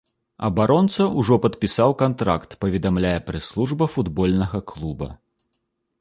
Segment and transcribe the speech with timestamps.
[0.47, 5.07] Абаронца ўжо падпісаў кантракт, паведамляе прэс-служба футбольнага клуба.